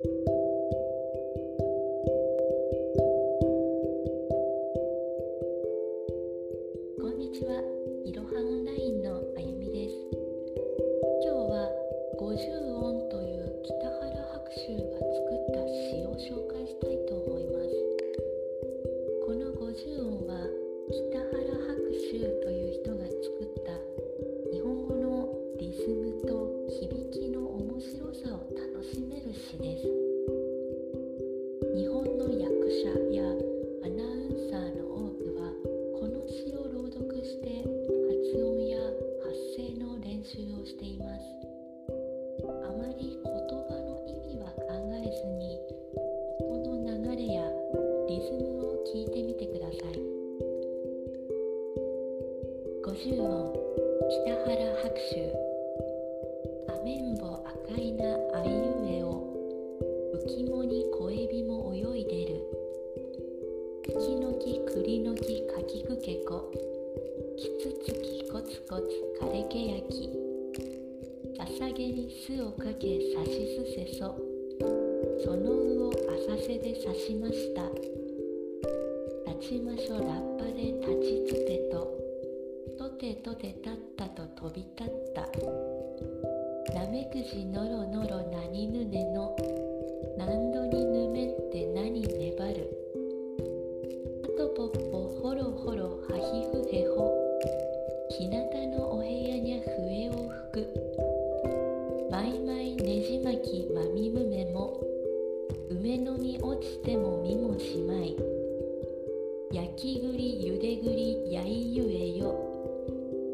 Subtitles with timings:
[0.00, 0.06] こ
[7.08, 7.60] んにちは。
[8.04, 9.94] いろはオンラインのあゆみです。
[11.24, 11.68] 今日は
[12.16, 15.07] 50音という北原白秋が
[52.98, 53.54] 50音
[54.10, 55.30] 北原白秋
[56.66, 59.22] アメンボ赤いなあいうえお
[60.26, 62.42] 浮もに小エビも泳いでる。
[64.00, 66.50] きのき栗のきかきくけこ。
[67.36, 70.10] きつつきこつこつかれけやき。
[71.36, 74.16] ささげに酢をかけさしすせそ。
[75.24, 77.62] そのうを浅瀬で刺しました。
[79.30, 82.07] 立ちましょラッパで立ちつてと。
[82.78, 85.22] とてとてたったと飛び立った。
[86.72, 89.34] なめくじのろのろなにぬねの
[90.16, 90.97] 何度にぬ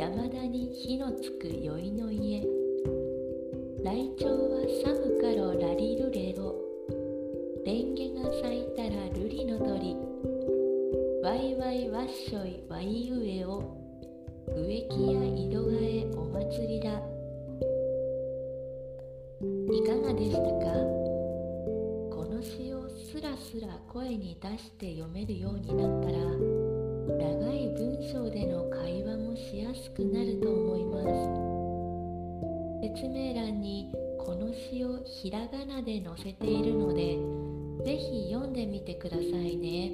[0.00, 2.40] 山田に火のつく宵いの家。
[3.84, 6.54] ライチョウは寒かろラリルレロ
[7.66, 9.94] レンゲが咲いたらルリの鳥。
[11.22, 13.76] ワイワイワッショイワイウエオ
[14.48, 16.92] 植木や井戸替えお祭りだ。
[19.70, 20.46] いかがでしたか？
[22.10, 26.59] この詩をスラスラ声に出して読めるようになったら
[27.18, 32.90] 長い文章での会話もしやすくなると思います。
[32.96, 37.18] 説明欄にこの詩をひらがなで載せているので
[37.84, 39.92] ぜひ読んでみてくださいね。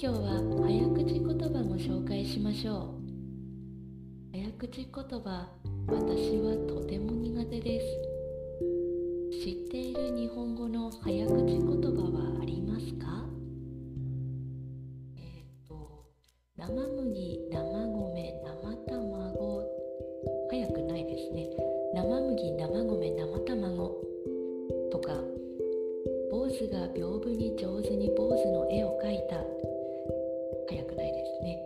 [0.00, 3.02] 今日は早口言葉も紹介しましょう。
[4.32, 5.48] 早口言葉
[5.86, 7.86] 私はとても苦手です。
[9.44, 11.91] 知っている日本語の早口言葉
[21.22, 21.48] ですね。
[21.94, 23.96] 生麦生米生卵
[24.90, 25.14] とか
[26.30, 29.36] 坊主が屏風に上手に坊主の絵を描いた。
[30.68, 31.62] 早くないですね。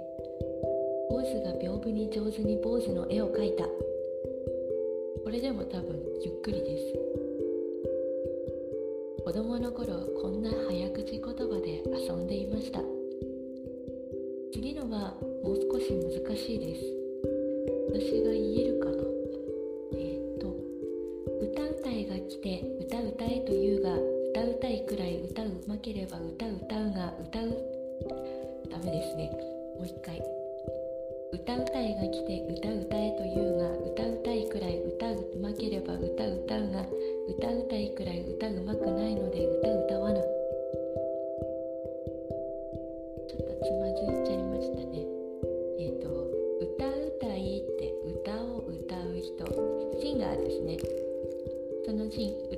[1.09, 3.65] 坊主が屏風に上手に坊主の絵を描いた。
[5.25, 6.93] これでも多分ゆっくりです。
[9.25, 12.81] 子供の頃こんな早口言葉で遊んでいました。
[14.53, 17.07] 次のはもう少し難しいです。
[17.93, 19.16] 私が言えるかな。
[22.29, 23.95] 来て歌うたえというが
[24.31, 27.57] 歌うたいくらい歌うまければ歌う歌うが歌う
[28.71, 29.31] ダメですね。
[29.79, 30.21] もう一回。
[31.33, 36.87] 歌うたいが来て歌うたえというが歌うたいくらい歌うまければ歌う歌うが
[37.29, 40.06] 歌うたいくらい歌うまくないので歌歌わ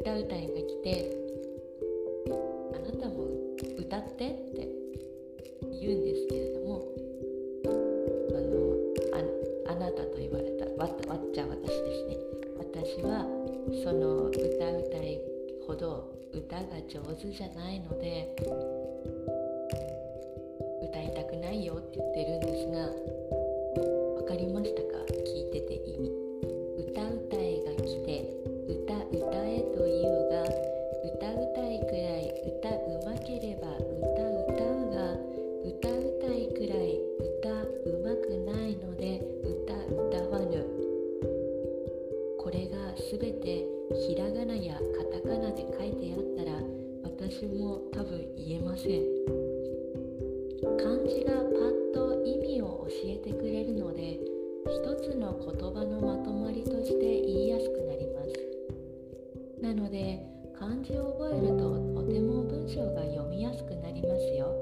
[0.00, 1.10] 歌うたいが来て
[2.72, 3.26] あなたも
[3.78, 4.69] 歌ってって
[5.81, 6.84] 言うんですけれども
[8.32, 12.16] あのあなたと言われたわわっちゃ私ですね。
[12.59, 13.26] 私は
[13.82, 15.20] その歌うたい
[15.66, 18.34] ほど歌が上手じゃないので
[20.83, 23.17] 歌いたくないよって言ってるんですが
[48.88, 49.04] せん。
[50.78, 54.18] 漢字がパッと意味を教えてくれるので
[54.64, 55.44] 一つの言
[55.74, 58.32] 葉のまとまりとして言いやすくなります。
[59.60, 60.24] なので
[60.58, 64.56] 漢字を覚えるととても文章が読みやすくなりますよ。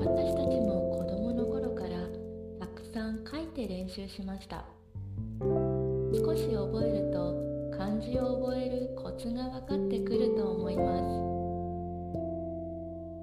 [0.00, 2.08] 私たちも子供の頃から
[2.58, 4.64] たくさん書いて練習しました。
[5.40, 7.36] 少し覚えると
[7.78, 11.37] 漢字を覚えるコツが分かってくると思います。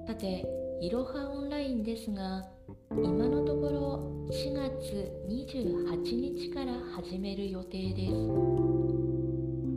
[0.06, 0.46] さて
[0.80, 2.44] いろはオンラインですが
[2.92, 8.12] 今のところ4月28日から始める予定です。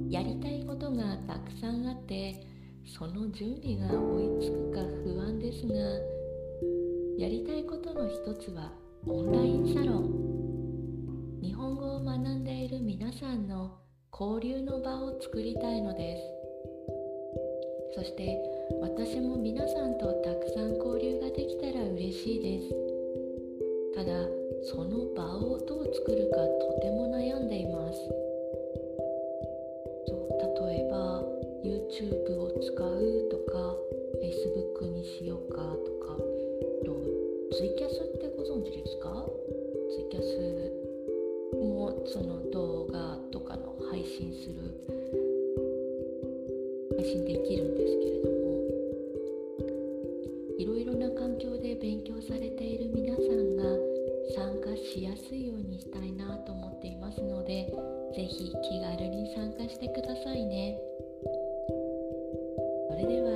[0.08, 2.46] やりたいことがたくさんあって
[2.86, 5.74] その準備が追いつくか不安ですが
[7.18, 8.72] やりたいことの一つは
[9.08, 11.42] オンラインサロン。
[11.42, 13.80] 日本語を学んでいる皆さんの
[14.12, 16.18] 交流の場を作りたいので
[17.96, 18.00] す。
[18.00, 22.76] そして私も皆さんとたくさん交流ができたら嬉しいです。
[23.96, 24.28] ただ
[24.64, 28.00] その場をどう作るかとても悩んでいます。
[30.62, 31.24] 例えば
[31.64, 33.76] YouTube を使うとか
[34.22, 36.18] Facebook にしようかとか
[37.52, 39.26] ツイキャスってご存知ですか？
[39.90, 40.72] ツイキャス
[41.54, 44.56] もその動画とかの配信する
[46.98, 48.39] 配信できるんですけれども。
[50.60, 53.64] いろいろな環境で勉強されている皆さんが
[54.36, 57.72] 参加しやすいようにしたいなと思っていますので
[58.14, 60.78] 是非気軽に参加してくださいね。
[62.90, 63.29] それでは